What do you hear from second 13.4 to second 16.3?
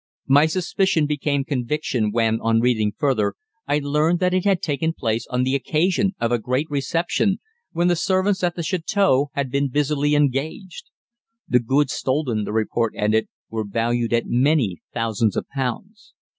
were valued at many thousands of pounds.